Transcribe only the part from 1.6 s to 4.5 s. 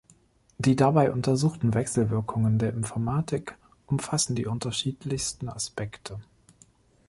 Wechselwirkungen der Informatik umfassen die